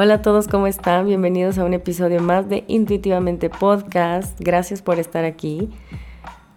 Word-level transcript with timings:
Hola 0.00 0.14
a 0.14 0.22
todos, 0.22 0.46
¿cómo 0.46 0.68
están? 0.68 1.06
Bienvenidos 1.06 1.58
a 1.58 1.64
un 1.64 1.74
episodio 1.74 2.20
más 2.22 2.48
de 2.48 2.62
Intuitivamente 2.68 3.50
Podcast. 3.50 4.38
Gracias 4.38 4.80
por 4.80 5.00
estar 5.00 5.24
aquí. 5.24 5.70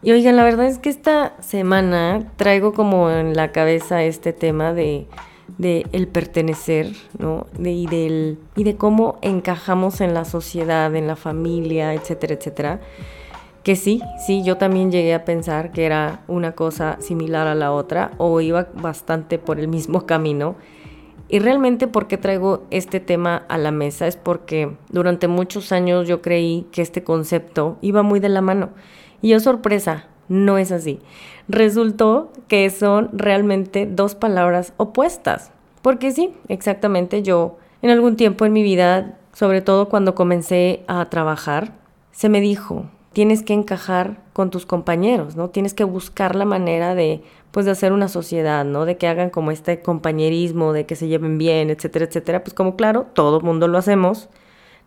Y 0.04 0.12
oigan, 0.12 0.36
la 0.36 0.44
verdad 0.44 0.68
es 0.68 0.78
que 0.78 0.90
esta 0.90 1.34
semana 1.40 2.32
traigo 2.36 2.72
como 2.72 3.10
en 3.10 3.36
la 3.36 3.52
cabeza 3.52 4.04
este 4.04 4.32
tema 4.32 4.76
de, 4.76 5.08
el 5.60 6.08
pertenecer, 6.08 6.94
¿no? 7.18 7.48
Y, 7.58 7.88
y 8.56 8.64
de 8.64 8.76
cómo 8.76 9.18
encajamos 9.24 10.02
en 10.02 10.14
la 10.14 10.24
sociedad, 10.24 10.96
en 10.96 11.08
la 11.08 11.16
familia, 11.16 11.96
etcétera, 11.96 12.36
etcétera. 12.36 12.80
Que 13.64 13.76
sí, 13.76 14.04
sí, 14.24 14.44
yo 14.44 14.58
también 14.58 14.92
llegué 14.92 15.16
a 15.16 15.26
pensar 15.26 15.72
que 15.72 15.88
era 15.88 16.20
una 16.28 16.52
cosa 16.52 16.98
similar 17.00 17.48
a 17.48 17.56
la 17.56 17.72
otra 17.72 18.12
o 18.20 18.40
iba 18.40 18.68
bastante 18.76 19.40
por 19.40 19.60
el 19.60 19.68
mismo 19.68 20.06
camino. 20.06 20.58
Y 21.32 21.40
realmente 21.40 21.88
por 21.88 22.08
qué 22.08 22.18
traigo 22.18 22.66
este 22.72 23.00
tema 23.00 23.46
a 23.48 23.58
la 23.58 23.72
mesa 23.72 24.06
es 24.06 24.18
porque 24.18 24.76
durante 24.90 25.30
muchos 25.30 25.72
años 25.72 26.06
yo 26.06 26.22
creí 26.22 26.68
que 26.74 26.82
este 26.82 27.06
concepto 27.06 27.78
iba 27.80 28.04
muy 28.04 28.20
de 28.20 28.28
la 28.28 28.42
mano. 28.42 28.72
Y 29.22 29.30
yo 29.30 29.40
sorpresa, 29.40 30.08
no 30.28 30.58
es 30.58 30.74
así. 30.74 31.00
Resultó 31.48 32.34
que 32.50 32.70
son 32.70 33.12
realmente 33.14 33.86
dos 33.86 34.14
palabras 34.14 34.74
opuestas. 34.76 35.54
Porque 35.82 36.12
sí, 36.12 36.34
exactamente 36.50 37.24
yo 37.24 37.58
en 37.82 37.92
algún 37.92 38.18
tiempo 38.18 38.46
en 38.46 38.52
mi 38.52 38.62
vida, 38.62 39.18
sobre 39.32 39.62
todo 39.62 39.88
cuando 39.88 40.16
comencé 40.16 40.84
a 40.90 41.10
trabajar, 41.10 41.76
se 42.12 42.28
me 42.28 42.42
dijo, 42.42 42.88
tienes 43.14 43.44
que 43.44 43.54
encajar 43.54 44.18
con 44.34 44.50
tus 44.50 44.66
compañeros, 44.66 45.36
¿no? 45.36 45.50
Tienes 45.50 45.74
que 45.74 45.84
buscar 45.84 46.36
la 46.36 46.46
manera 46.46 46.96
de, 46.96 47.24
pues, 47.52 47.66
de 47.66 47.72
hacer 47.74 47.92
una 47.92 48.08
sociedad, 48.08 48.64
¿no? 48.64 48.86
De 48.86 48.98
que 48.98 49.08
hagan 49.08 49.30
como 49.30 49.52
este 49.52 49.82
compañerismo, 49.82 50.74
de 50.74 50.86
que 50.86 50.96
se 50.96 51.08
lleven 51.08 51.38
bien, 51.38 51.70
etcétera, 51.70 52.06
etcétera. 52.06 52.44
Pues 52.44 52.54
como 52.54 52.76
claro, 52.76 53.08
todo 53.14 53.42
mundo 53.42 53.68
lo 53.68 53.78
hacemos, 53.78 54.30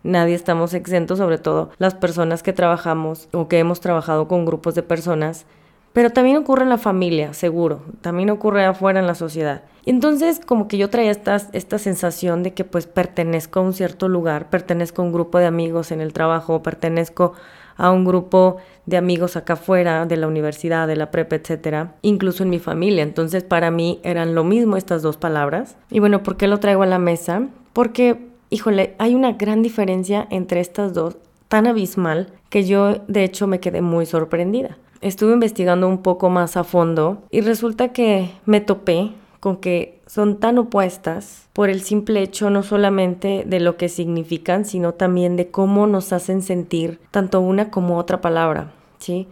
nadie 0.03 0.35
estamos 0.35 0.73
exentos, 0.73 1.19
sobre 1.19 1.37
todo 1.37 1.69
las 1.77 1.93
personas 1.93 2.43
que 2.43 2.53
trabajamos 2.53 3.27
o 3.31 3.47
que 3.47 3.59
hemos 3.59 3.79
trabajado 3.79 4.27
con 4.27 4.45
grupos 4.45 4.75
de 4.75 4.83
personas. 4.83 5.45
Pero 5.93 6.09
también 6.09 6.35
ocurre 6.35 6.63
en 6.63 6.69
la 6.69 6.77
familia, 6.77 7.33
seguro. 7.33 7.81
También 8.01 8.29
ocurre 8.29 8.65
afuera 8.65 8.99
en 8.99 9.07
la 9.07 9.15
sociedad. 9.15 9.63
Entonces, 9.85 10.41
como 10.45 10.67
que 10.67 10.77
yo 10.77 10.89
traía 10.89 11.09
esta, 11.09 11.37
esta 11.53 11.77
sensación 11.77 12.43
de 12.43 12.53
que 12.53 12.65
pues 12.65 12.85
pertenezco 12.85 13.61
a 13.61 13.63
un 13.63 13.71
cierto 13.71 14.09
lugar, 14.09 14.49
pertenezco 14.49 15.01
a 15.01 15.05
un 15.05 15.13
grupo 15.13 15.37
de 15.37 15.45
amigos 15.45 15.91
en 15.91 16.01
el 16.01 16.11
trabajo, 16.11 16.61
pertenezco 16.61 17.31
a 17.75 17.91
un 17.91 18.05
grupo 18.05 18.57
de 18.85 18.97
amigos 18.97 19.35
acá 19.35 19.53
afuera, 19.53 20.05
de 20.05 20.17
la 20.17 20.27
universidad, 20.27 20.87
de 20.87 20.95
la 20.95 21.11
prepa, 21.11 21.35
etcétera, 21.35 21.95
incluso 22.01 22.43
en 22.43 22.49
mi 22.49 22.59
familia. 22.59 23.03
Entonces, 23.03 23.43
para 23.43 23.71
mí 23.71 23.99
eran 24.03 24.35
lo 24.35 24.43
mismo 24.43 24.77
estas 24.77 25.01
dos 25.01 25.17
palabras. 25.17 25.77
Y 25.89 25.99
bueno, 25.99 26.23
¿por 26.23 26.37
qué 26.37 26.47
lo 26.47 26.59
traigo 26.59 26.83
a 26.83 26.87
la 26.87 26.99
mesa? 26.99 27.47
Porque, 27.73 28.29
híjole, 28.49 28.95
hay 28.99 29.15
una 29.15 29.33
gran 29.33 29.61
diferencia 29.61 30.27
entre 30.29 30.59
estas 30.59 30.93
dos, 30.93 31.17
tan 31.47 31.67
abismal, 31.67 32.33
que 32.49 32.63
yo 32.63 33.01
de 33.07 33.23
hecho 33.23 33.47
me 33.47 33.59
quedé 33.59 33.81
muy 33.81 34.05
sorprendida. 34.05 34.77
Estuve 35.01 35.33
investigando 35.33 35.87
un 35.87 36.01
poco 36.01 36.29
más 36.29 36.57
a 36.57 36.63
fondo 36.63 37.23
y 37.29 37.41
resulta 37.41 37.89
que 37.89 38.31
me 38.45 38.61
topé 38.61 39.11
con 39.39 39.57
que 39.57 40.01
son 40.07 40.39
tan 40.39 40.57
opuestas 40.57 41.47
por 41.53 41.69
el 41.69 41.81
simple 41.81 42.21
hecho 42.21 42.49
no 42.49 42.63
solamente 42.63 43.43
de 43.45 43.59
lo 43.59 43.77
que 43.77 43.89
significan, 43.89 44.65
sino 44.65 44.93
también 44.93 45.35
de 45.35 45.49
cómo 45.51 45.87
nos 45.87 46.13
hacen 46.13 46.41
sentir 46.41 46.99
tanto 47.11 47.41
una 47.41 47.71
como 47.71 47.97
otra 47.97 48.21
palabra, 48.21 48.71
¿sí? 48.97 49.27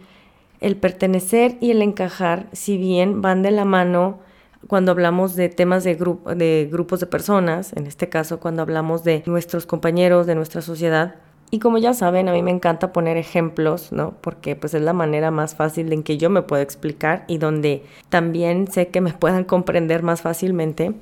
El 0.60 0.76
pertenecer 0.76 1.56
y 1.60 1.70
el 1.70 1.82
encajar, 1.82 2.46
si 2.52 2.78
bien 2.78 3.20
van 3.20 3.42
de 3.42 3.50
la 3.50 3.64
mano 3.64 4.20
cuando 4.66 4.92
hablamos 4.92 5.36
de 5.36 5.48
temas 5.48 5.84
de, 5.84 5.94
de 5.94 6.68
grupos 6.70 7.00
de 7.00 7.06
personas, 7.06 7.72
en 7.74 7.86
este 7.86 8.08
caso 8.08 8.40
cuando 8.40 8.62
hablamos 8.62 9.04
de 9.04 9.22
nuestros 9.26 9.66
compañeros, 9.66 10.26
de 10.26 10.34
nuestra 10.34 10.62
sociedad, 10.62 11.16
y 11.54 11.60
como 11.60 11.78
ya 11.78 11.94
saben, 11.94 12.28
a 12.28 12.32
mí 12.32 12.42
me 12.42 12.50
encanta 12.50 12.92
poner 12.92 13.16
ejemplos, 13.16 13.92
¿no? 13.92 14.14
Porque 14.22 14.56
pues 14.56 14.74
es 14.74 14.82
la 14.82 14.92
manera 14.92 15.30
más 15.30 15.54
fácil 15.54 15.92
en 15.92 16.02
que 16.02 16.18
yo 16.18 16.28
me 16.28 16.42
puedo 16.42 16.60
explicar 16.60 17.22
y 17.28 17.38
donde 17.38 17.84
también 18.08 18.66
sé 18.66 18.88
que 18.88 19.00
me 19.00 19.12
puedan 19.20 19.44
comprender 19.44 20.02
más 20.02 20.20
fácilmente. 20.20 20.94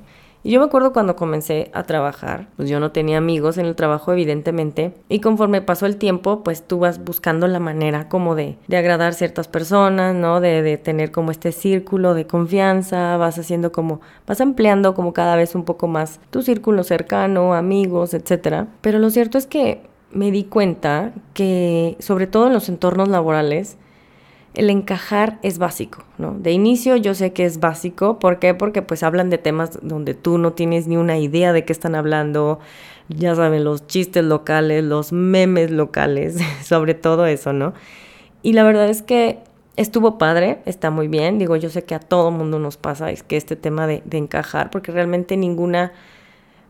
Y 0.43 0.51
yo 0.51 0.59
me 0.59 0.67
acuerdo 0.67 0.93
cuando 0.93 1.15
comencé 1.15 1.71
a 1.73 1.85
trabajar, 1.85 2.49
pues 2.55 2.69
yo 2.69 2.79
no 2.79 2.91
tenía 2.91 3.17
amigos 3.17 3.57
en 3.57 3.65
el 3.65 3.75
trabajo 3.75 4.13
evidentemente, 4.13 4.93
y 5.09 5.21
conforme 5.21 5.63
pasó 5.63 5.87
el 5.87 5.97
tiempo, 5.97 6.43
pues 6.43 6.67
tú 6.67 6.77
vas 6.77 7.03
buscando 7.03 7.47
la 7.47 7.59
manera 7.59 8.07
como 8.07 8.35
de, 8.35 8.57
de 8.67 8.77
agradar 8.77 9.15
ciertas 9.15 9.47
personas, 9.47 10.13
¿no? 10.13 10.39
De, 10.39 10.61
de 10.61 10.77
tener 10.77 11.11
como 11.11 11.31
este 11.31 11.51
círculo 11.51 12.13
de 12.13 12.27
confianza, 12.27 13.17
vas 13.17 13.39
haciendo 13.39 13.71
como, 13.71 14.01
vas 14.27 14.39
ampliando 14.39 14.93
como 14.93 15.13
cada 15.13 15.35
vez 15.35 15.55
un 15.55 15.65
poco 15.65 15.87
más 15.87 16.19
tu 16.29 16.43
círculo 16.43 16.83
cercano, 16.83 17.55
amigos, 17.55 18.13
etcétera. 18.13 18.67
Pero 18.81 18.99
lo 18.99 19.09
cierto 19.09 19.39
es 19.39 19.47
que 19.47 19.81
me 20.13 20.31
di 20.31 20.43
cuenta 20.43 21.13
que, 21.33 21.95
sobre 21.99 22.27
todo 22.27 22.47
en 22.47 22.53
los 22.53 22.69
entornos 22.69 23.09
laborales, 23.09 23.77
el 24.53 24.69
encajar 24.69 25.39
es 25.41 25.57
básico, 25.57 26.03
¿no? 26.17 26.35
De 26.37 26.51
inicio 26.51 26.95
yo 26.95 27.15
sé 27.15 27.33
que 27.33 27.45
es 27.45 27.59
básico, 27.59 28.19
¿por 28.19 28.39
qué? 28.39 28.53
Porque 28.53 28.81
pues 28.81 29.03
hablan 29.03 29.29
de 29.29 29.39
temas 29.39 29.79
donde 29.81 30.13
tú 30.13 30.37
no 30.37 30.53
tienes 30.53 30.87
ni 30.87 30.95
una 30.95 31.17
idea 31.17 31.53
de 31.53 31.65
qué 31.65 31.73
están 31.73 31.95
hablando, 31.95 32.59
ya 33.09 33.35
saben, 33.35 33.63
los 33.63 33.87
chistes 33.87 34.23
locales, 34.23 34.83
los 34.83 35.11
memes 35.11 35.71
locales, 35.71 36.37
sobre 36.63 36.93
todo 36.93 37.25
eso, 37.25 37.51
¿no? 37.53 37.73
Y 38.43 38.53
la 38.53 38.63
verdad 38.63 38.89
es 38.89 39.01
que 39.01 39.39
estuvo 39.75 40.19
padre, 40.19 40.59
está 40.65 40.91
muy 40.91 41.07
bien, 41.07 41.39
digo, 41.39 41.55
yo 41.55 41.69
sé 41.69 41.83
que 41.83 41.95
a 41.95 41.99
todo 41.99 42.29
mundo 42.29 42.59
nos 42.59 42.77
pasa, 42.77 43.09
es 43.09 43.23
que 43.23 43.37
este 43.37 43.55
tema 43.55 43.87
de, 43.87 44.03
de 44.05 44.17
encajar, 44.17 44.69
porque 44.69 44.91
realmente 44.91 45.35
ninguna 45.35 45.93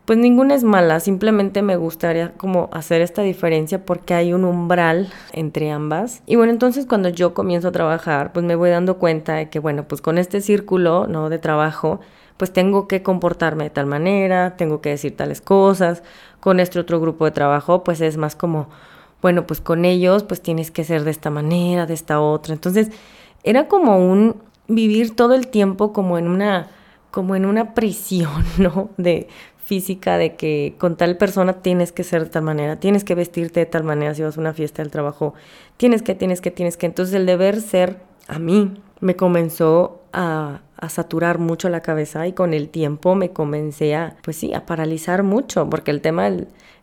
pues 0.06 0.20
ninguna 0.20 0.56
es 0.56 0.64
mala, 0.64 1.00
simplemente 1.00 1.62
me 1.62 1.78
gustaría 1.78 2.34
como 2.34 2.70
hacer 2.74 3.02
esta 3.02 3.22
diferencia 3.22 3.86
porque 3.86 4.14
hay 4.14 4.34
un 4.34 4.44
umbral 4.44 5.12
entre 5.32 5.72
ambas. 5.72 6.22
Y 6.26 6.36
bueno, 6.36 6.52
entonces 6.52 6.86
cuando 6.86 7.08
yo 7.10 7.34
comienzo 7.34 7.70
a 7.70 7.72
trabajar, 7.72 8.34
pues 8.34 8.46
me 8.46 8.56
voy 8.56 8.70
dando 8.70 8.98
cuenta 8.98 9.36
de 9.36 9.50
que 9.50 9.60
bueno, 9.60 9.88
pues 9.88 10.02
con 10.02 10.18
este 10.18 10.42
círculo, 10.42 11.08
¿no? 11.08 11.30
De 11.30 11.40
trabajo, 11.40 12.02
pues 12.36 12.52
tengo 12.52 12.88
que 12.88 13.02
comportarme 13.02 13.66
de 13.66 13.70
tal 13.70 13.86
manera, 13.86 14.58
tengo 14.58 14.82
que 14.82 14.90
decir 14.90 15.16
tales 15.16 15.40
cosas. 15.40 16.04
Con 16.42 16.60
este 16.60 16.80
otro 16.80 17.00
grupo 17.00 17.24
de 17.24 17.32
trabajo, 17.32 17.86
pues 17.86 18.02
es 18.02 18.18
más 18.18 18.36
como, 18.36 18.68
bueno, 19.22 19.48
pues 19.48 19.62
con 19.62 19.86
ellos, 19.86 20.24
pues 20.24 20.42
tienes 20.42 20.70
que 20.70 20.84
ser 20.84 21.06
de 21.06 21.12
esta 21.12 21.30
manera, 21.30 21.86
de 21.86 21.94
esta 21.94 22.20
otra. 22.20 22.54
Entonces, 22.54 22.90
era 23.44 23.70
como 23.70 23.98
un 23.98 24.36
vivir 24.68 25.16
todo 25.16 25.34
el 25.34 25.48
tiempo 25.48 25.94
como 25.94 26.18
en 26.18 26.28
una 26.28 26.68
como 27.12 27.36
en 27.36 27.46
una 27.46 27.76
prisión, 27.76 28.44
¿no? 28.58 28.90
De 28.98 29.30
física 29.64 30.18
de 30.18 30.36
que 30.36 30.76
con 30.78 30.98
tal 30.98 31.18
persona 31.18 31.54
tienes 31.62 31.92
que 31.92 32.04
ser 32.04 32.26
de 32.26 32.30
tal 32.30 32.44
manera, 32.44 32.80
tienes 32.80 33.04
que 33.04 33.16
vestirte 33.16 33.62
de 33.62 33.66
tal 33.66 33.84
manera 33.84 34.14
si 34.14 34.22
vas 34.22 34.38
a 34.38 34.42
una 34.42 34.54
fiesta 34.54 34.82
del 34.82 34.92
trabajo, 34.92 35.34
tienes 35.78 36.02
que, 36.02 36.16
tienes 36.16 36.42
que, 36.42 36.52
tienes 36.52 36.78
que. 36.78 36.86
Entonces 36.86 37.16
el 37.16 37.26
deber 37.26 37.62
ser 37.62 37.98
a 38.28 38.40
mí 38.40 38.74
me 39.00 39.16
comenzó 39.16 40.02
a, 40.12 40.62
a, 40.78 40.90
saturar 40.90 41.40
mucho 41.40 41.70
la 41.70 41.82
cabeza 41.82 42.28
y 42.28 42.34
con 42.34 42.54
el 42.54 42.70
tiempo 42.70 43.16
me 43.16 43.32
comencé 43.32 43.96
a, 43.96 44.16
pues 44.24 44.38
sí, 44.38 44.54
a 44.54 44.66
paralizar 44.66 45.24
mucho, 45.24 45.70
porque 45.70 45.92
el 45.92 46.02
tema, 46.02 46.30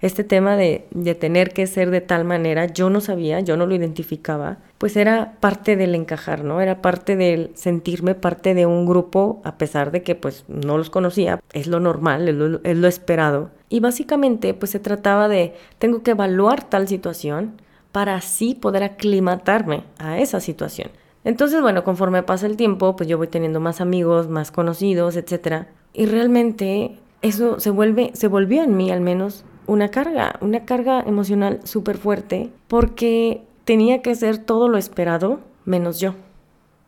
este 0.00 0.24
tema 0.24 0.56
de, 0.56 0.86
de 0.90 1.14
tener 1.14 1.52
que 1.52 1.66
ser 1.66 1.90
de 1.90 2.00
tal 2.00 2.24
manera, 2.24 2.66
yo 2.66 2.90
no 2.90 3.00
sabía, 3.00 3.40
yo 3.40 3.56
no 3.56 3.66
lo 3.66 3.74
identificaba, 3.74 4.58
pues 4.78 4.96
era 4.96 5.36
parte 5.40 5.76
del 5.76 5.94
encajar, 5.94 6.42
¿no? 6.42 6.60
Era 6.60 6.80
parte 6.80 7.16
del 7.16 7.50
sentirme 7.54 8.14
parte 8.14 8.54
de 8.54 8.66
un 8.66 8.86
grupo, 8.86 9.40
a 9.44 9.58
pesar 9.58 9.90
de 9.90 10.02
que 10.02 10.14
pues 10.14 10.44
no 10.48 10.78
los 10.78 10.88
conocía, 10.88 11.40
es 11.52 11.66
lo 11.66 11.80
normal, 11.80 12.28
es 12.28 12.34
lo, 12.34 12.60
es 12.62 12.76
lo 12.76 12.88
esperado. 12.88 13.50
Y 13.68 13.80
básicamente 13.80 14.54
pues 14.54 14.70
se 14.70 14.80
trataba 14.80 15.28
de, 15.28 15.54
tengo 15.78 16.02
que 16.02 16.12
evaluar 16.12 16.62
tal 16.62 16.88
situación 16.88 17.60
para 17.92 18.14
así 18.14 18.54
poder 18.54 18.82
aclimatarme 18.82 19.84
a 19.98 20.18
esa 20.18 20.40
situación. 20.40 20.90
Entonces, 21.24 21.60
bueno, 21.60 21.84
conforme 21.84 22.22
pasa 22.22 22.46
el 22.46 22.56
tiempo, 22.56 22.96
pues 22.96 23.08
yo 23.08 23.18
voy 23.18 23.28
teniendo 23.28 23.60
más 23.60 23.80
amigos, 23.80 24.28
más 24.28 24.50
conocidos, 24.50 25.16
etc. 25.16 25.66
Y 25.92 26.06
realmente 26.06 26.96
eso 27.20 27.60
se 27.60 27.70
vuelve, 27.70 28.10
se 28.14 28.28
volvió 28.28 28.62
en 28.62 28.76
mí 28.76 28.90
al 28.90 29.00
menos 29.00 29.44
una 29.70 29.88
carga, 29.88 30.36
una 30.40 30.64
carga 30.64 31.00
emocional 31.00 31.60
súper 31.64 31.96
fuerte, 31.96 32.50
porque 32.68 33.42
tenía 33.64 34.02
que 34.02 34.14
ser 34.14 34.38
todo 34.38 34.68
lo 34.68 34.78
esperado 34.78 35.40
menos 35.64 36.00
yo, 36.00 36.14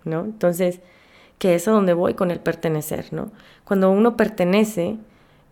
¿no? 0.04 0.24
Entonces, 0.24 0.80
que 1.38 1.54
es 1.54 1.68
a 1.68 1.70
donde 1.70 1.94
voy 1.94 2.14
con 2.14 2.30
el 2.30 2.40
pertenecer, 2.40 3.12
¿no? 3.12 3.30
Cuando 3.64 3.90
uno 3.90 4.16
pertenece, 4.16 4.96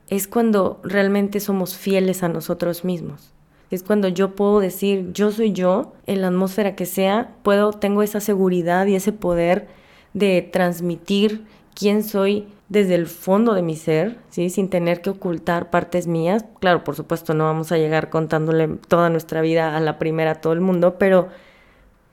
es 0.09 0.27
cuando 0.27 0.81
realmente 0.83 1.39
somos 1.39 1.77
fieles 1.77 2.23
a 2.23 2.29
nosotros 2.29 2.85
mismos 2.85 3.33
es 3.71 3.85
cuando 3.85 4.09
yo 4.09 4.35
puedo 4.35 4.59
decir, 4.59 5.13
yo 5.13 5.31
soy 5.31 5.53
yo, 5.53 5.93
en 6.07 6.23
la 6.23 6.29
atmósfera 6.29 6.75
que 6.75 6.87
sea, 6.87 7.37
puedo, 7.43 7.71
tengo 7.71 8.03
esa 8.03 8.19
seguridad 8.21 8.87
y 8.87 8.97
ese 8.97 9.13
poder 9.13 9.69
de 10.13 10.43
transmitir 10.43 11.47
quién 11.75 12.03
soy 12.03 12.47
desde 12.69 12.95
el 12.95 13.07
fondo 13.07 13.55
de 13.55 13.63
mi 13.63 13.77
ser, 13.77 14.19
¿sí? 14.31 14.49
sin 14.49 14.71
tener 14.71 15.03
que 15.03 15.11
ocultar 15.11 15.71
partes 15.71 16.07
mías. 16.07 16.45
Claro, 16.61 16.85
por 16.85 16.95
supuesto, 16.95 17.35
no 17.35 17.45
vamos 17.45 17.73
a 17.73 17.79
llegar 17.79 18.11
contándole 18.11 18.69
toda 18.89 19.11
nuestra 19.11 19.41
vida 19.41 19.77
a 19.77 19.81
la 19.81 19.99
primera 19.99 20.33
a 20.33 20.35
todo 20.37 20.53
el 20.53 20.61
mundo, 20.61 20.97
pero, 20.99 21.29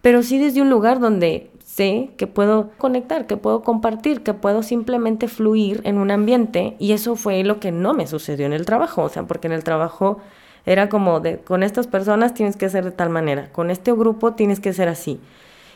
pero 0.01 0.23
sí 0.23 0.39
desde 0.39 0.61
un 0.61 0.69
lugar 0.69 0.99
donde 0.99 1.51
sé 1.63 2.09
que 2.17 2.25
puedo 2.25 2.71
conectar, 2.79 3.27
que 3.27 3.37
puedo 3.37 3.61
compartir, 3.61 4.23
que 4.23 4.33
puedo 4.33 4.63
simplemente 4.63 5.27
fluir 5.27 5.81
en 5.83 5.99
un 5.99 6.09
ambiente 6.09 6.75
y 6.79 6.93
eso 6.93 7.15
fue 7.15 7.43
lo 7.43 7.59
que 7.59 7.71
no 7.71 7.93
me 7.93 8.07
sucedió 8.07 8.47
en 8.47 8.53
el 8.53 8.65
trabajo, 8.65 9.03
o 9.03 9.09
sea, 9.09 9.23
porque 9.23 9.45
en 9.45 9.53
el 9.53 9.63
trabajo 9.63 10.17
era 10.65 10.89
como 10.89 11.19
de, 11.19 11.37
con 11.37 11.61
estas 11.61 11.85
personas 11.85 12.33
tienes 12.33 12.57
que 12.57 12.69
ser 12.69 12.83
de 12.83 12.91
tal 12.91 13.09
manera, 13.09 13.51
con 13.51 13.69
este 13.69 13.91
grupo 13.91 14.33
tienes 14.33 14.59
que 14.59 14.73
ser 14.73 14.87
así. 14.87 15.19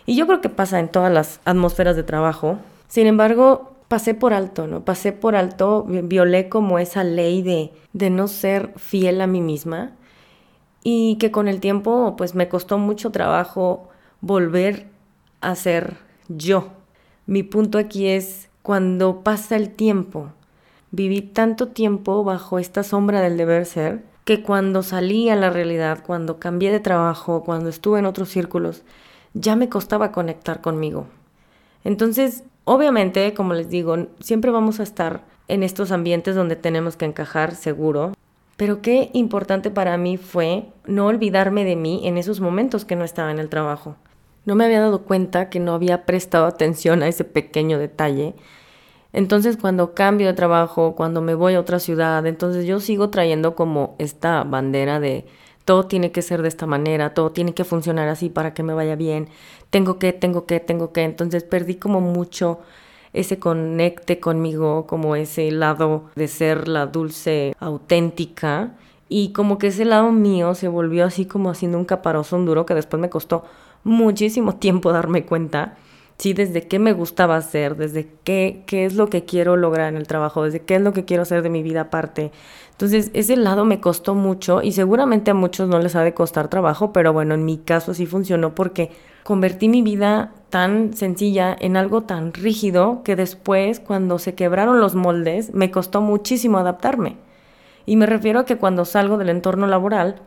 Y 0.07 0.15
yo 0.15 0.25
creo 0.25 0.41
que 0.41 0.49
pasa 0.49 0.79
en 0.79 0.89
todas 0.89 1.13
las 1.13 1.39
atmósferas 1.45 1.95
de 1.95 2.03
trabajo. 2.03 2.57
Sin 2.87 3.05
embargo, 3.05 3.70
pasé 3.91 4.13
por 4.13 4.33
alto, 4.33 4.67
¿no? 4.67 4.85
Pasé 4.85 5.11
por 5.11 5.35
alto, 5.35 5.83
violé 5.85 6.47
como 6.47 6.79
esa 6.79 7.03
ley 7.03 7.41
de, 7.41 7.73
de 7.91 8.09
no 8.09 8.29
ser 8.29 8.71
fiel 8.77 9.19
a 9.19 9.27
mí 9.27 9.41
misma 9.41 9.91
y 10.81 11.17
que 11.17 11.29
con 11.29 11.49
el 11.49 11.59
tiempo 11.59 12.15
pues 12.17 12.33
me 12.33 12.47
costó 12.47 12.77
mucho 12.77 13.11
trabajo 13.11 13.89
volver 14.21 14.87
a 15.41 15.55
ser 15.55 15.97
yo. 16.29 16.69
Mi 17.25 17.43
punto 17.43 17.77
aquí 17.77 18.07
es 18.07 18.47
cuando 18.61 19.23
pasa 19.23 19.57
el 19.57 19.71
tiempo, 19.71 20.29
viví 20.91 21.21
tanto 21.21 21.67
tiempo 21.67 22.23
bajo 22.23 22.59
esta 22.59 22.83
sombra 22.83 23.19
del 23.19 23.35
deber 23.35 23.65
ser 23.65 24.05
que 24.23 24.41
cuando 24.41 24.83
salí 24.83 25.27
a 25.27 25.35
la 25.35 25.49
realidad, 25.49 26.01
cuando 26.07 26.39
cambié 26.39 26.71
de 26.71 26.79
trabajo, 26.79 27.43
cuando 27.43 27.67
estuve 27.67 27.99
en 27.99 28.05
otros 28.05 28.29
círculos, 28.29 28.83
ya 29.33 29.57
me 29.57 29.67
costaba 29.67 30.13
conectar 30.13 30.61
conmigo. 30.61 31.07
Entonces, 31.83 32.43
obviamente, 32.63 33.33
como 33.33 33.53
les 33.53 33.69
digo, 33.69 34.07
siempre 34.19 34.51
vamos 34.51 34.79
a 34.79 34.83
estar 34.83 35.23
en 35.47 35.63
estos 35.63 35.91
ambientes 35.91 36.35
donde 36.35 36.55
tenemos 36.55 36.95
que 36.95 37.05
encajar 37.05 37.55
seguro, 37.55 38.13
pero 38.57 38.81
qué 38.81 39.09
importante 39.13 39.71
para 39.71 39.97
mí 39.97 40.17
fue 40.17 40.67
no 40.85 41.07
olvidarme 41.07 41.65
de 41.65 41.75
mí 41.75 42.01
en 42.03 42.17
esos 42.17 42.39
momentos 42.39 42.85
que 42.85 42.95
no 42.95 43.03
estaba 43.03 43.31
en 43.31 43.39
el 43.39 43.49
trabajo. 43.49 43.95
No 44.45 44.55
me 44.55 44.65
había 44.65 44.81
dado 44.81 45.03
cuenta 45.03 45.49
que 45.49 45.59
no 45.59 45.73
había 45.73 46.05
prestado 46.05 46.45
atención 46.45 47.03
a 47.03 47.07
ese 47.07 47.23
pequeño 47.23 47.79
detalle. 47.79 48.35
Entonces 49.13 49.57
cuando 49.57 49.93
cambio 49.93 50.27
de 50.27 50.33
trabajo, 50.33 50.95
cuando 50.95 51.21
me 51.21 51.35
voy 51.35 51.55
a 51.55 51.59
otra 51.59 51.79
ciudad, 51.79 52.25
entonces 52.25 52.65
yo 52.65 52.79
sigo 52.79 53.09
trayendo 53.09 53.55
como 53.55 53.95
esta 53.97 54.43
bandera 54.43 54.99
de 54.99 55.25
todo 55.65 55.85
tiene 55.87 56.11
que 56.11 56.21
ser 56.21 56.41
de 56.41 56.47
esta 56.47 56.65
manera, 56.65 57.13
todo 57.13 57.31
tiene 57.31 57.53
que 57.53 57.63
funcionar 57.63 58.07
así 58.07 58.29
para 58.29 58.53
que 58.53 58.63
me 58.63 58.73
vaya 58.73 58.95
bien, 58.95 59.29
tengo 59.69 59.99
que, 59.99 60.13
tengo 60.13 60.45
que, 60.45 60.59
tengo 60.59 60.91
que. 60.91 61.03
Entonces 61.03 61.43
perdí 61.43 61.75
como 61.75 62.01
mucho 62.01 62.59
ese 63.13 63.39
conecte 63.39 64.19
conmigo, 64.19 64.87
como 64.87 65.15
ese 65.15 65.51
lado 65.51 66.05
de 66.15 66.27
ser 66.27 66.67
la 66.67 66.87
dulce 66.87 67.55
auténtica. 67.59 68.73
Y 69.09 69.33
como 69.33 69.57
que 69.57 69.67
ese 69.67 69.83
lado 69.85 70.11
mío 70.11 70.55
se 70.55 70.67
volvió 70.69 71.05
así 71.05 71.25
como 71.25 71.49
haciendo 71.49 71.77
un 71.77 71.85
caparazón 71.85 72.45
duro 72.45 72.65
que 72.65 72.73
después 72.73 73.01
me 73.01 73.09
costó 73.09 73.43
muchísimo 73.83 74.55
tiempo 74.59 74.91
darme 74.91 75.25
cuenta, 75.25 75.77
sí, 76.21 76.33
desde 76.33 76.67
qué 76.67 76.77
me 76.77 76.93
gustaba 76.93 77.35
hacer, 77.35 77.75
desde 77.75 78.07
qué, 78.23 78.61
qué 78.67 78.85
es 78.85 78.93
lo 78.93 79.09
que 79.09 79.25
quiero 79.25 79.57
lograr 79.57 79.89
en 79.89 79.97
el 79.97 80.05
trabajo, 80.05 80.43
desde 80.43 80.59
qué 80.59 80.75
es 80.75 80.81
lo 80.81 80.93
que 80.93 81.03
quiero 81.03 81.23
hacer 81.23 81.41
de 81.41 81.49
mi 81.49 81.63
vida 81.63 81.81
aparte. 81.81 82.31
Entonces, 82.69 83.09
ese 83.15 83.35
lado 83.37 83.65
me 83.65 83.79
costó 83.79 84.13
mucho 84.13 84.61
y 84.61 84.73
seguramente 84.73 85.31
a 85.31 85.33
muchos 85.33 85.67
no 85.67 85.79
les 85.79 85.95
ha 85.95 86.03
de 86.03 86.13
costar 86.13 86.47
trabajo, 86.47 86.93
pero 86.93 87.11
bueno, 87.11 87.33
en 87.33 87.43
mi 87.43 87.57
caso 87.57 87.95
sí 87.95 88.05
funcionó 88.05 88.53
porque 88.53 88.91
convertí 89.23 89.67
mi 89.67 89.81
vida 89.81 90.31
tan 90.51 90.93
sencilla 90.93 91.55
en 91.59 91.75
algo 91.75 92.01
tan 92.01 92.33
rígido 92.33 93.01
que 93.03 93.15
después, 93.15 93.79
cuando 93.79 94.19
se 94.19 94.35
quebraron 94.35 94.79
los 94.79 94.93
moldes, 94.93 95.55
me 95.55 95.71
costó 95.71 96.01
muchísimo 96.01 96.59
adaptarme. 96.59 97.17
Y 97.87 97.95
me 97.95 98.05
refiero 98.05 98.41
a 98.41 98.45
que 98.45 98.57
cuando 98.57 98.85
salgo 98.85 99.17
del 99.17 99.29
entorno 99.29 99.65
laboral, 99.65 100.21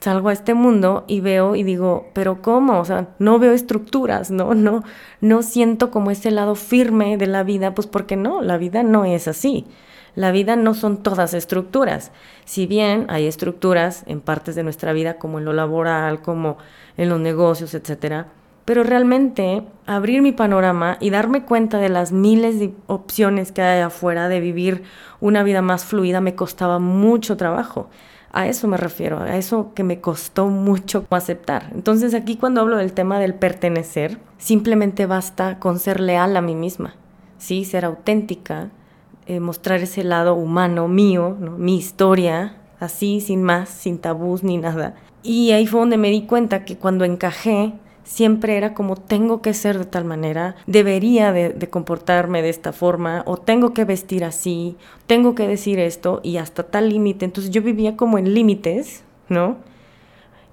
salgo 0.00 0.28
a 0.28 0.32
este 0.32 0.54
mundo 0.54 1.04
y 1.06 1.20
veo 1.20 1.56
y 1.56 1.62
digo, 1.62 2.08
pero 2.12 2.42
¿cómo? 2.42 2.80
O 2.80 2.84
sea, 2.84 3.08
no 3.18 3.38
veo 3.38 3.52
estructuras, 3.52 4.30
¿no? 4.30 4.54
No, 4.54 4.82
no 5.20 5.42
siento 5.42 5.90
como 5.90 6.10
ese 6.10 6.30
lado 6.30 6.54
firme 6.54 7.16
de 7.16 7.26
la 7.26 7.42
vida, 7.42 7.74
pues 7.74 7.86
porque 7.86 8.16
no, 8.16 8.42
la 8.42 8.58
vida 8.58 8.82
no 8.82 9.04
es 9.04 9.28
así. 9.28 9.66
La 10.14 10.32
vida 10.32 10.56
no 10.56 10.72
son 10.72 11.02
todas 11.02 11.34
estructuras. 11.34 12.10
Si 12.46 12.66
bien 12.66 13.06
hay 13.08 13.26
estructuras 13.26 14.02
en 14.06 14.20
partes 14.20 14.54
de 14.54 14.62
nuestra 14.62 14.92
vida, 14.94 15.18
como 15.18 15.38
en 15.38 15.44
lo 15.44 15.52
laboral, 15.52 16.22
como 16.22 16.56
en 16.96 17.10
los 17.10 17.20
negocios, 17.20 17.74
etcétera, 17.74 18.28
pero 18.64 18.82
realmente 18.82 19.62
abrir 19.86 20.22
mi 20.22 20.32
panorama 20.32 20.96
y 21.00 21.10
darme 21.10 21.44
cuenta 21.44 21.78
de 21.78 21.88
las 21.88 22.12
miles 22.12 22.58
de 22.58 22.74
opciones 22.88 23.52
que 23.52 23.62
hay 23.62 23.80
afuera 23.80 24.28
de 24.28 24.40
vivir 24.40 24.82
una 25.20 25.44
vida 25.44 25.62
más 25.62 25.84
fluida 25.84 26.20
me 26.20 26.34
costaba 26.34 26.78
mucho 26.80 27.36
trabajo. 27.36 27.88
A 28.36 28.46
eso 28.48 28.68
me 28.68 28.76
refiero, 28.76 29.20
a 29.20 29.38
eso 29.38 29.72
que 29.72 29.82
me 29.82 30.02
costó 30.02 30.48
mucho 30.48 31.06
aceptar. 31.08 31.70
Entonces 31.74 32.12
aquí 32.12 32.36
cuando 32.36 32.60
hablo 32.60 32.76
del 32.76 32.92
tema 32.92 33.18
del 33.18 33.32
pertenecer, 33.32 34.18
simplemente 34.36 35.06
basta 35.06 35.58
con 35.58 35.78
ser 35.78 36.00
leal 36.00 36.36
a 36.36 36.42
mí 36.42 36.54
misma, 36.54 36.96
¿sí? 37.38 37.64
Ser 37.64 37.86
auténtica, 37.86 38.68
eh, 39.24 39.40
mostrar 39.40 39.80
ese 39.80 40.04
lado 40.04 40.34
humano 40.34 40.86
mío, 40.86 41.34
mi 41.56 41.78
historia, 41.78 42.56
así, 42.78 43.22
sin 43.22 43.42
más, 43.42 43.70
sin 43.70 43.98
tabús 43.98 44.42
ni 44.42 44.58
nada. 44.58 44.96
Y 45.22 45.52
ahí 45.52 45.66
fue 45.66 45.80
donde 45.80 45.96
me 45.96 46.10
di 46.10 46.26
cuenta 46.26 46.66
que 46.66 46.76
cuando 46.76 47.06
encajé, 47.06 47.72
siempre 48.06 48.56
era 48.56 48.72
como 48.72 48.96
tengo 48.96 49.42
que 49.42 49.52
ser 49.52 49.78
de 49.78 49.84
tal 49.84 50.04
manera, 50.04 50.54
debería 50.66 51.32
de, 51.32 51.68
comportarme 51.68 52.40
de 52.40 52.48
esta 52.48 52.72
forma, 52.72 53.22
o 53.26 53.36
tengo 53.36 53.74
que 53.74 53.84
vestir 53.84 54.24
así, 54.24 54.76
tengo 55.06 55.34
que 55.34 55.46
decir 55.46 55.78
esto, 55.78 56.20
y 56.22 56.38
hasta 56.38 56.62
tal 56.62 56.88
límite. 56.88 57.24
Entonces 57.24 57.52
yo 57.52 57.60
vivía 57.60 57.96
como 57.96 58.16
en 58.16 58.32
límites, 58.32 59.02
¿no? 59.28 59.56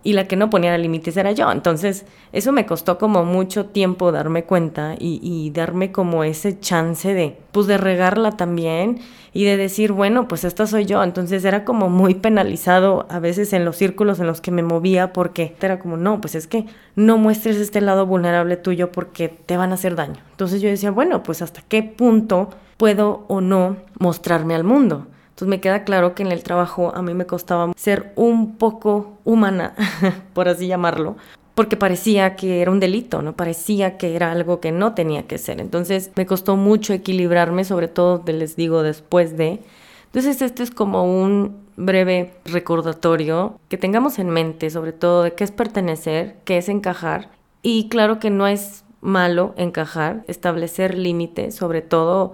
Y 0.03 0.13
la 0.13 0.27
que 0.27 0.35
no 0.35 0.49
ponía 0.49 0.77
límites 0.77 1.15
era 1.17 1.31
yo. 1.31 1.51
Entonces, 1.51 2.05
eso 2.33 2.51
me 2.51 2.65
costó 2.65 2.97
como 2.97 3.23
mucho 3.23 3.67
tiempo 3.67 4.11
darme 4.11 4.43
cuenta 4.43 4.95
y, 4.99 5.49
darme 5.53 5.91
como 5.91 6.23
ese 6.23 6.59
chance 6.59 7.13
de, 7.13 7.37
pues, 7.51 7.67
de 7.67 7.77
regarla 7.77 8.31
también 8.31 8.99
y 9.33 9.45
de 9.45 9.57
decir, 9.57 9.93
bueno, 9.93 10.27
pues 10.27 10.43
esta 10.43 10.67
soy 10.67 10.85
yo. 10.85 11.03
Entonces 11.03 11.43
era 11.45 11.63
como 11.63 11.89
muy 11.89 12.15
penalizado 12.15 13.07
a 13.09 13.19
veces 13.19 13.53
en 13.53 13.65
los 13.65 13.77
círculos 13.77 14.19
en 14.19 14.27
los 14.27 14.41
que 14.41 14.51
me 14.51 14.61
movía 14.61 15.13
porque 15.13 15.55
era 15.61 15.79
como, 15.79 15.97
no, 15.97 16.21
pues 16.21 16.35
es 16.35 16.47
que 16.47 16.65
no 16.95 17.17
muestres 17.17 17.57
este 17.57 17.81
lado 17.81 18.05
vulnerable 18.05 18.57
tuyo 18.57 18.91
porque 18.91 19.29
te 19.29 19.57
van 19.57 19.71
a 19.71 19.75
hacer 19.75 19.95
daño. 19.95 20.21
Entonces 20.31 20.61
yo 20.61 20.69
decía, 20.69 20.91
bueno, 20.91 21.23
pues 21.23 21.41
hasta 21.41 21.61
qué 21.61 21.81
punto 21.81 22.49
puedo 22.77 23.25
o 23.27 23.41
no 23.41 23.77
mostrarme 23.99 24.55
al 24.55 24.63
mundo. 24.63 25.07
Entonces 25.33 25.47
me 25.47 25.61
queda 25.61 25.83
claro 25.83 26.13
que 26.13 26.21
en 26.21 26.31
el 26.31 26.43
trabajo 26.43 26.93
a 26.95 27.01
mí 27.01 27.15
me 27.15 27.25
costaba 27.25 27.71
ser 27.75 28.13
un 28.15 28.55
poco 28.55 29.17
humana, 29.23 29.73
por 30.33 30.47
así 30.47 30.67
llamarlo, 30.67 31.17
porque 31.55 31.75
parecía 31.75 32.35
que 32.35 32.61
era 32.61 32.69
un 32.69 32.79
delito, 32.79 33.23
¿no? 33.23 33.33
Parecía 33.33 33.97
que 33.97 34.15
era 34.15 34.31
algo 34.31 34.59
que 34.59 34.71
no 34.71 34.93
tenía 34.93 35.23
que 35.23 35.39
ser. 35.39 35.59
Entonces 35.59 36.11
me 36.15 36.27
costó 36.27 36.55
mucho 36.55 36.93
equilibrarme, 36.93 37.63
sobre 37.65 37.87
todo, 37.87 38.23
les 38.27 38.55
digo, 38.55 38.83
después 38.83 39.35
de... 39.35 39.61
Entonces 40.05 40.43
este 40.43 40.61
es 40.61 40.69
como 40.69 41.03
un 41.03 41.63
breve 41.77 42.33
recordatorio 42.45 43.59
que 43.69 43.79
tengamos 43.79 44.19
en 44.19 44.29
mente, 44.29 44.69
sobre 44.69 44.93
todo, 44.93 45.23
de 45.23 45.33
qué 45.33 45.43
es 45.43 45.51
pertenecer, 45.51 46.35
qué 46.45 46.59
es 46.59 46.69
encajar. 46.69 47.31
Y 47.63 47.89
claro 47.89 48.19
que 48.19 48.29
no 48.29 48.45
es 48.45 48.83
malo 49.01 49.55
encajar, 49.57 50.23
establecer 50.27 50.95
límites, 50.95 51.55
sobre 51.55 51.81
todo 51.81 52.33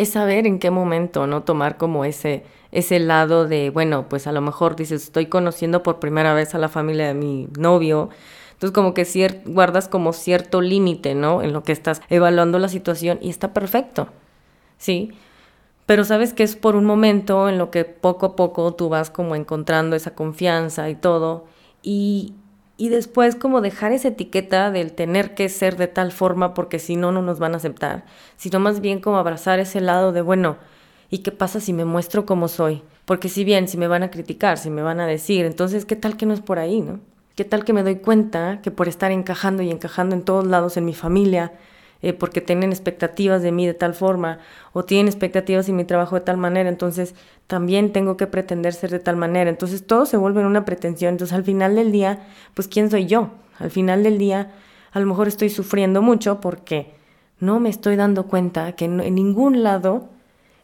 es 0.00 0.12
saber 0.12 0.46
en 0.46 0.58
qué 0.58 0.70
momento, 0.70 1.26
¿no? 1.26 1.42
Tomar 1.42 1.76
como 1.76 2.06
ese, 2.06 2.42
ese 2.72 2.98
lado 3.00 3.46
de, 3.46 3.68
bueno, 3.68 4.08
pues 4.08 4.26
a 4.26 4.32
lo 4.32 4.40
mejor 4.40 4.74
dices, 4.74 5.02
estoy 5.02 5.26
conociendo 5.26 5.82
por 5.82 6.00
primera 6.00 6.32
vez 6.32 6.54
a 6.54 6.58
la 6.58 6.70
familia 6.70 7.08
de 7.08 7.12
mi 7.12 7.48
novio. 7.58 8.08
Entonces 8.52 8.74
como 8.74 8.94
que 8.94 9.42
guardas 9.44 9.88
como 9.88 10.14
cierto 10.14 10.62
límite, 10.62 11.14
¿no? 11.14 11.42
En 11.42 11.52
lo 11.52 11.64
que 11.64 11.72
estás 11.72 12.00
evaluando 12.08 12.58
la 12.58 12.70
situación 12.70 13.18
y 13.20 13.28
está 13.28 13.52
perfecto, 13.52 14.08
¿sí? 14.78 15.12
Pero 15.84 16.04
sabes 16.04 16.32
que 16.32 16.44
es 16.44 16.56
por 16.56 16.76
un 16.76 16.86
momento 16.86 17.50
en 17.50 17.58
lo 17.58 17.70
que 17.70 17.84
poco 17.84 18.24
a 18.24 18.36
poco 18.36 18.72
tú 18.72 18.88
vas 18.88 19.10
como 19.10 19.34
encontrando 19.36 19.96
esa 19.96 20.14
confianza 20.14 20.88
y 20.88 20.94
todo. 20.94 21.44
Y, 21.82 22.32
y 22.80 22.88
después 22.88 23.36
como 23.36 23.60
dejar 23.60 23.92
esa 23.92 24.08
etiqueta 24.08 24.70
del 24.70 24.92
tener 24.92 25.34
que 25.34 25.50
ser 25.50 25.76
de 25.76 25.86
tal 25.86 26.12
forma 26.12 26.54
porque 26.54 26.78
si 26.78 26.96
no, 26.96 27.12
no 27.12 27.20
nos 27.20 27.38
van 27.38 27.52
a 27.52 27.58
aceptar, 27.58 28.06
sino 28.38 28.58
más 28.58 28.80
bien 28.80 29.00
como 29.00 29.18
abrazar 29.18 29.58
ese 29.58 29.82
lado 29.82 30.12
de, 30.12 30.22
bueno, 30.22 30.56
¿y 31.10 31.18
qué 31.18 31.30
pasa 31.30 31.60
si 31.60 31.74
me 31.74 31.84
muestro 31.84 32.24
como 32.24 32.48
soy? 32.48 32.82
Porque 33.04 33.28
si 33.28 33.44
bien, 33.44 33.68
si 33.68 33.76
me 33.76 33.86
van 33.86 34.02
a 34.02 34.10
criticar, 34.10 34.56
si 34.56 34.70
me 34.70 34.80
van 34.80 34.98
a 34.98 35.06
decir, 35.06 35.44
entonces, 35.44 35.84
¿qué 35.84 35.94
tal 35.94 36.16
que 36.16 36.24
no 36.24 36.32
es 36.32 36.40
por 36.40 36.58
ahí, 36.58 36.80
no? 36.80 37.00
¿Qué 37.34 37.44
tal 37.44 37.66
que 37.66 37.74
me 37.74 37.82
doy 37.82 37.96
cuenta 37.96 38.60
que 38.62 38.70
por 38.70 38.88
estar 38.88 39.12
encajando 39.12 39.62
y 39.62 39.70
encajando 39.70 40.16
en 40.16 40.22
todos 40.22 40.46
lados 40.46 40.78
en 40.78 40.86
mi 40.86 40.94
familia, 40.94 41.52
eh, 42.02 42.12
porque 42.12 42.40
tienen 42.40 42.70
expectativas 42.70 43.42
de 43.42 43.52
mí 43.52 43.66
de 43.66 43.74
tal 43.74 43.94
forma 43.94 44.38
o 44.72 44.84
tienen 44.84 45.06
expectativas 45.06 45.68
en 45.68 45.76
mi 45.76 45.84
trabajo 45.84 46.14
de 46.14 46.22
tal 46.22 46.38
manera, 46.38 46.68
entonces 46.68 47.14
también 47.46 47.92
tengo 47.92 48.16
que 48.16 48.26
pretender 48.26 48.72
ser 48.72 48.90
de 48.90 49.00
tal 49.00 49.16
manera. 49.16 49.50
Entonces 49.50 49.86
todo 49.86 50.06
se 50.06 50.16
vuelve 50.16 50.40
en 50.40 50.46
una 50.46 50.64
pretensión. 50.64 51.12
Entonces 51.12 51.36
al 51.36 51.44
final 51.44 51.74
del 51.74 51.92
día, 51.92 52.26
pues 52.54 52.68
¿quién 52.68 52.90
soy 52.90 53.06
yo? 53.06 53.30
Al 53.58 53.70
final 53.70 54.02
del 54.02 54.18
día, 54.18 54.52
a 54.92 55.00
lo 55.00 55.06
mejor 55.06 55.28
estoy 55.28 55.50
sufriendo 55.50 56.00
mucho 56.00 56.40
porque 56.40 56.94
no 57.38 57.60
me 57.60 57.68
estoy 57.68 57.96
dando 57.96 58.26
cuenta 58.26 58.72
que 58.72 58.84
en 58.86 59.14
ningún 59.14 59.62
lado, 59.62 60.08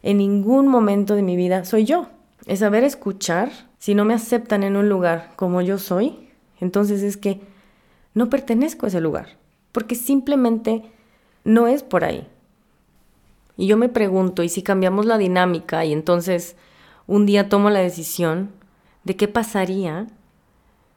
en 0.02 0.19
ningún 0.19 0.69
momento 0.69 1.14
de 1.14 1.23
mi 1.23 1.37
vida 1.37 1.64
soy 1.64 1.85
yo. 1.85 2.07
Es 2.47 2.61
saber 2.61 2.85
escuchar. 2.85 3.50
Si 3.78 3.95
no 3.95 4.05
me 4.05 4.14
aceptan 4.14 4.62
en 4.62 4.76
un 4.76 4.88
lugar 4.88 5.33
como 5.37 5.61
yo 5.61 5.78
soy, 5.78 6.31
entonces 6.61 7.02
es 7.02 7.16
que 7.16 7.40
no 8.14 8.31
pertenezco 8.31 8.87
a 8.87 8.88
ese 8.88 9.00
lugar. 9.00 9.37
Porque 9.73 9.95
simplemente 9.95 10.85
no 11.46 11.68
es 11.68 11.82
por 11.82 12.04
ahí. 12.04 12.26
Y 13.56 13.68
yo 13.68 13.76
me 13.78 13.88
pregunto, 13.88 14.42
¿y 14.42 14.48
si 14.48 14.62
cambiamos 14.62 15.06
la 15.06 15.16
dinámica 15.16 15.84
y 15.84 15.92
entonces 15.92 16.56
un 17.06 17.24
día 17.24 17.48
tomo 17.48 17.70
la 17.70 17.80
decisión 17.80 18.50
de 19.04 19.16
qué 19.16 19.28
pasaría 19.28 20.08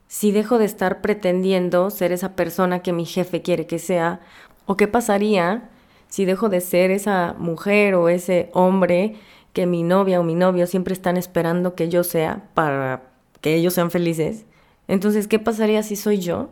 si 0.07 0.31
dejo 0.31 0.57
de 0.57 0.65
estar 0.65 1.01
pretendiendo 1.01 1.91
ser 1.91 2.11
esa 2.11 2.35
persona 2.35 2.79
que 2.79 2.91
mi 2.91 3.05
jefe 3.05 3.41
quiere 3.41 3.67
que 3.67 3.79
sea? 3.79 4.19
¿O 4.65 4.75
qué 4.75 4.87
pasaría 4.87 5.69
si 6.07 6.25
dejo 6.25 6.49
de 6.49 6.61
ser 6.61 6.89
esa 6.89 7.35
mujer 7.37 7.93
o 7.93 8.09
ese 8.09 8.49
hombre 8.53 9.15
que 9.53 9.67
mi 9.67 9.83
novia 9.83 10.19
o 10.19 10.23
mi 10.23 10.35
novio 10.35 10.65
siempre 10.65 10.93
están 10.93 11.15
esperando 11.15 11.75
que 11.75 11.89
yo 11.89 12.03
sea 12.03 12.49
para 12.55 13.03
que 13.41 13.53
ellos 13.53 13.75
sean 13.75 13.91
felices? 13.91 14.45
Entonces, 14.87 15.27
¿qué 15.27 15.37
pasaría 15.37 15.83
si 15.83 15.95
soy 15.95 16.17
yo? 16.17 16.49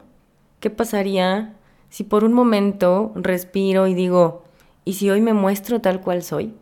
¿Qué 0.59 0.69
pasaría 0.69 1.55
si 1.89 2.03
por 2.03 2.23
un 2.23 2.33
momento 2.33 3.11
respiro 3.15 3.87
y 3.87 3.93
digo, 3.93 4.43
¿y 4.85 4.93
si 4.93 5.09
hoy 5.09 5.21
me 5.21 5.33
muestro 5.33 5.81
tal 5.81 6.01
cual 6.01 6.23
soy? 6.23 6.53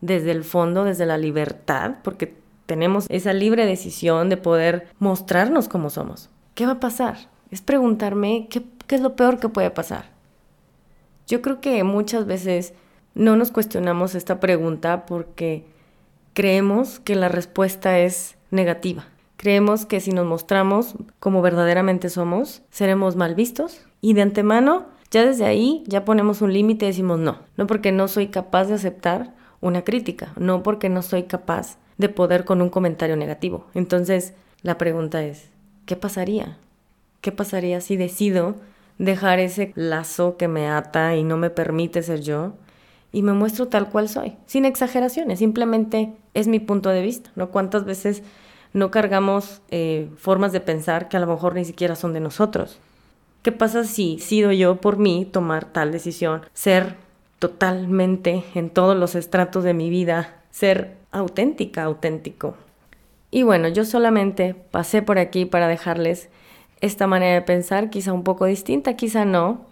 Desde 0.00 0.30
el 0.30 0.44
fondo, 0.44 0.84
desde 0.84 1.06
la 1.06 1.18
libertad, 1.18 1.96
porque 2.02 2.34
tenemos 2.66 3.06
esa 3.08 3.32
libre 3.32 3.66
decisión 3.66 4.28
de 4.28 4.36
poder 4.36 4.88
mostrarnos 4.98 5.68
como 5.68 5.90
somos. 5.90 6.30
¿Qué 6.54 6.66
va 6.66 6.72
a 6.72 6.80
pasar? 6.80 7.16
Es 7.50 7.60
preguntarme 7.60 8.46
qué, 8.48 8.62
qué 8.86 8.94
es 8.94 9.00
lo 9.00 9.16
peor 9.16 9.38
que 9.38 9.48
puede 9.48 9.70
pasar. 9.70 10.10
Yo 11.26 11.42
creo 11.42 11.60
que 11.60 11.84
muchas 11.84 12.26
veces 12.26 12.74
no 13.14 13.36
nos 13.36 13.50
cuestionamos 13.50 14.14
esta 14.14 14.40
pregunta 14.40 15.04
porque 15.06 15.64
creemos 16.32 17.00
que 17.00 17.16
la 17.16 17.28
respuesta 17.28 17.98
es 17.98 18.36
negativa. 18.50 19.06
Creemos 19.36 19.86
que 19.86 20.00
si 20.00 20.12
nos 20.12 20.26
mostramos 20.26 20.94
como 21.18 21.42
verdaderamente 21.42 22.08
somos, 22.08 22.62
seremos 22.70 23.16
mal 23.16 23.34
vistos 23.34 23.86
y 24.00 24.14
de 24.14 24.22
antemano, 24.22 24.86
ya 25.10 25.24
desde 25.24 25.44
ahí, 25.44 25.82
ya 25.86 26.04
ponemos 26.04 26.42
un 26.42 26.52
límite 26.52 26.84
y 26.84 26.88
decimos 26.88 27.18
no, 27.18 27.38
no 27.56 27.66
porque 27.66 27.92
no 27.92 28.08
soy 28.08 28.28
capaz 28.28 28.66
de 28.66 28.74
aceptar 28.74 29.34
una 29.60 29.82
crítica, 29.82 30.32
no 30.36 30.62
porque 30.62 30.88
no 30.88 31.02
soy 31.02 31.24
capaz 31.24 31.78
de 31.98 32.08
poder 32.08 32.44
con 32.44 32.62
un 32.62 32.70
comentario 32.70 33.16
negativo. 33.16 33.66
Entonces, 33.74 34.32
la 34.62 34.78
pregunta 34.78 35.22
es, 35.22 35.50
¿qué 35.86 35.96
pasaría? 35.96 36.56
¿Qué 37.20 37.32
pasaría 37.32 37.80
si 37.80 37.96
decido 37.96 38.54
dejar 38.98 39.38
ese 39.38 39.72
lazo 39.74 40.36
que 40.36 40.48
me 40.48 40.68
ata 40.68 41.16
y 41.16 41.24
no 41.24 41.36
me 41.36 41.50
permite 41.50 42.02
ser 42.02 42.20
yo 42.20 42.54
y 43.12 43.22
me 43.22 43.32
muestro 43.32 43.68
tal 43.68 43.88
cual 43.88 44.08
soy, 44.08 44.36
sin 44.46 44.64
exageraciones, 44.64 45.40
simplemente 45.40 46.12
es 46.32 46.48
mi 46.48 46.60
punto 46.60 46.90
de 46.90 47.02
vista, 47.02 47.30
¿no? 47.34 47.50
¿Cuántas 47.50 47.84
veces 47.84 48.22
no 48.72 48.90
cargamos 48.90 49.62
eh, 49.70 50.08
formas 50.16 50.52
de 50.52 50.60
pensar 50.60 51.08
que 51.08 51.16
a 51.16 51.20
lo 51.20 51.26
mejor 51.26 51.54
ni 51.54 51.64
siquiera 51.64 51.96
son 51.96 52.12
de 52.12 52.20
nosotros. 52.20 52.78
¿Qué 53.42 53.52
pasa 53.52 53.84
si 53.84 54.18
sido 54.18 54.52
yo 54.52 54.76
por 54.76 54.98
mí 54.98 55.24
tomar 55.24 55.64
tal 55.64 55.92
decisión? 55.92 56.42
Ser 56.52 56.96
totalmente 57.38 58.44
en 58.54 58.68
todos 58.68 58.94
los 58.94 59.14
estratos 59.14 59.64
de 59.64 59.72
mi 59.72 59.88
vida, 59.88 60.42
ser 60.50 60.96
auténtica, 61.10 61.84
auténtico. 61.84 62.54
Y 63.30 63.42
bueno, 63.42 63.68
yo 63.68 63.86
solamente 63.86 64.54
pasé 64.54 65.00
por 65.00 65.18
aquí 65.18 65.46
para 65.46 65.68
dejarles 65.68 66.28
esta 66.82 67.06
manera 67.06 67.34
de 67.34 67.42
pensar, 67.42 67.88
quizá 67.88 68.12
un 68.12 68.24
poco 68.24 68.44
distinta, 68.44 68.94
quizá 68.94 69.24
no. 69.24 69.62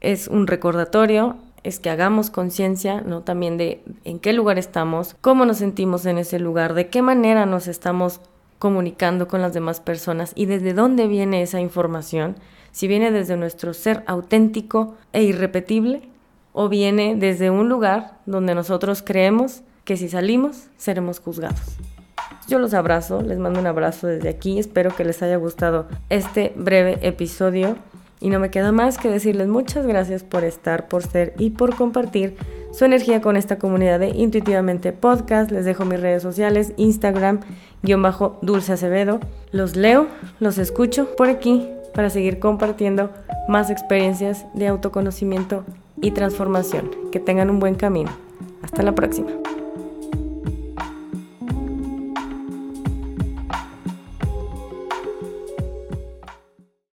Es 0.00 0.28
un 0.28 0.46
recordatorio, 0.46 1.36
es 1.64 1.80
que 1.80 1.90
hagamos 1.90 2.30
conciencia, 2.30 3.00
¿no? 3.00 3.22
También 3.22 3.56
de 3.56 3.82
en 4.04 4.20
qué 4.20 4.32
lugar 4.34 4.56
estamos, 4.56 5.16
cómo 5.20 5.46
nos 5.46 5.56
sentimos 5.56 6.06
en 6.06 6.18
ese 6.18 6.38
lugar, 6.38 6.74
de 6.74 6.88
qué 6.88 7.02
manera 7.02 7.44
nos 7.44 7.66
estamos 7.66 8.20
comunicando 8.58 9.28
con 9.28 9.42
las 9.42 9.54
demás 9.54 9.80
personas 9.80 10.32
y 10.34 10.46
desde 10.46 10.74
dónde 10.74 11.06
viene 11.06 11.42
esa 11.42 11.60
información, 11.60 12.36
si 12.72 12.88
viene 12.88 13.10
desde 13.10 13.36
nuestro 13.36 13.74
ser 13.74 14.02
auténtico 14.06 14.94
e 15.12 15.22
irrepetible 15.22 16.08
o 16.52 16.68
viene 16.68 17.16
desde 17.16 17.50
un 17.50 17.68
lugar 17.68 18.18
donde 18.26 18.54
nosotros 18.54 19.02
creemos 19.02 19.62
que 19.84 19.96
si 19.96 20.08
salimos 20.08 20.68
seremos 20.76 21.20
juzgados. 21.20 21.76
Yo 22.48 22.58
los 22.58 22.74
abrazo, 22.74 23.22
les 23.22 23.38
mando 23.38 23.60
un 23.60 23.66
abrazo 23.66 24.06
desde 24.06 24.28
aquí, 24.28 24.58
espero 24.58 24.94
que 24.94 25.04
les 25.04 25.22
haya 25.22 25.36
gustado 25.36 25.86
este 26.10 26.52
breve 26.56 26.98
episodio 27.02 27.76
y 28.20 28.30
no 28.30 28.38
me 28.38 28.50
queda 28.50 28.72
más 28.72 28.98
que 28.98 29.10
decirles 29.10 29.48
muchas 29.48 29.86
gracias 29.86 30.22
por 30.22 30.44
estar, 30.44 30.88
por 30.88 31.02
ser 31.02 31.34
y 31.38 31.50
por 31.50 31.74
compartir 31.76 32.36
su 32.72 32.84
energía 32.84 33.20
con 33.20 33.36
esta 33.36 33.58
comunidad 33.58 34.00
de 34.00 34.08
Intuitivamente 34.08 34.92
Podcast. 34.92 35.50
Les 35.50 35.64
dejo 35.64 35.84
mis 35.84 36.00
redes 36.00 36.22
sociales, 36.22 36.72
Instagram, 36.76 37.40
guion 37.82 38.02
bajo 38.02 38.38
Dulce 38.42 38.72
Acevedo. 38.72 39.20
Los 39.52 39.76
leo, 39.76 40.06
los 40.40 40.58
escucho 40.58 41.16
por 41.16 41.28
aquí 41.28 41.68
para 41.94 42.10
seguir 42.10 42.38
compartiendo 42.38 43.10
más 43.48 43.70
experiencias 43.70 44.46
de 44.54 44.68
autoconocimiento 44.68 45.64
y 46.00 46.10
transformación. 46.10 46.90
Que 47.10 47.20
tengan 47.20 47.50
un 47.50 47.58
buen 47.58 47.74
camino. 47.74 48.10
Hasta 48.62 48.82
la 48.82 48.94
próxima. 48.94 49.30